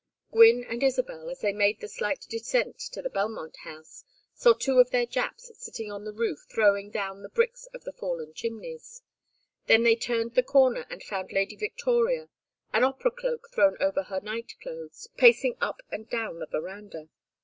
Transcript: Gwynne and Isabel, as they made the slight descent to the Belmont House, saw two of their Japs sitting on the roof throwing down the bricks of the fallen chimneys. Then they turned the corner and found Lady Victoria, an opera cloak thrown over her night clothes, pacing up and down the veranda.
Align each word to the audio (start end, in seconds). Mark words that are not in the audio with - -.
Gwynne 0.31 0.63
and 0.63 0.81
Isabel, 0.81 1.29
as 1.29 1.41
they 1.41 1.53
made 1.53 1.79
the 1.79 1.87
slight 1.87 2.25
descent 2.27 2.79
to 2.91 3.03
the 3.03 3.09
Belmont 3.11 3.57
House, 3.57 4.03
saw 4.33 4.53
two 4.55 4.79
of 4.79 4.89
their 4.89 5.05
Japs 5.05 5.51
sitting 5.59 5.91
on 5.91 6.05
the 6.05 6.11
roof 6.11 6.47
throwing 6.49 6.89
down 6.89 7.21
the 7.21 7.29
bricks 7.29 7.67
of 7.71 7.83
the 7.83 7.91
fallen 7.93 8.33
chimneys. 8.33 9.03
Then 9.67 9.83
they 9.83 9.95
turned 9.95 10.33
the 10.33 10.41
corner 10.41 10.87
and 10.89 11.03
found 11.03 11.31
Lady 11.31 11.55
Victoria, 11.55 12.29
an 12.73 12.83
opera 12.83 13.11
cloak 13.11 13.49
thrown 13.53 13.77
over 13.79 14.01
her 14.01 14.19
night 14.19 14.53
clothes, 14.59 15.07
pacing 15.17 15.55
up 15.61 15.81
and 15.91 16.09
down 16.09 16.39
the 16.39 16.47
veranda. 16.47 17.09